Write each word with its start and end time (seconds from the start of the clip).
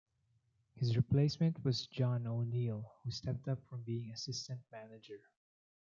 His 0.73 0.97
replacement 0.97 1.63
was 1.63 1.85
John 1.85 2.25
O'Neill, 2.25 2.91
who 3.03 3.11
stepped 3.11 3.47
up 3.47 3.63
from 3.67 3.83
being 3.83 4.09
assistant 4.09 4.61
manager. 4.71 5.21